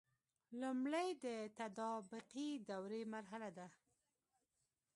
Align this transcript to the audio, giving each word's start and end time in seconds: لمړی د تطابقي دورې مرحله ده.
لمړی 0.61 1.09
د 1.25 1.27
تطابقي 1.59 2.49
دورې 2.69 3.01
مرحله 3.13 3.49
ده. 3.57 3.67